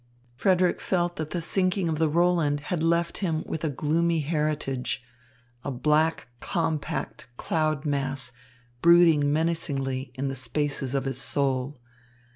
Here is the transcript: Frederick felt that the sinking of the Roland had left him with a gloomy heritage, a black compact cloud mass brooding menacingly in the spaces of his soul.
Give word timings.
Frederick 0.35 0.81
felt 0.81 1.17
that 1.17 1.29
the 1.29 1.41
sinking 1.43 1.87
of 1.87 1.99
the 1.99 2.09
Roland 2.09 2.59
had 2.71 2.81
left 2.81 3.19
him 3.19 3.43
with 3.45 3.63
a 3.63 3.69
gloomy 3.69 4.21
heritage, 4.21 5.03
a 5.63 5.69
black 5.69 6.27
compact 6.39 7.27
cloud 7.37 7.85
mass 7.85 8.31
brooding 8.81 9.31
menacingly 9.31 10.11
in 10.15 10.27
the 10.27 10.33
spaces 10.35 10.95
of 10.95 11.05
his 11.05 11.21
soul. 11.21 11.79